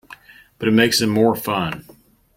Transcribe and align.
But 0.57 0.67
it 0.67 0.71
makes 0.71 0.97
them 0.97 1.11
more 1.11 1.35
fun! 1.35 1.85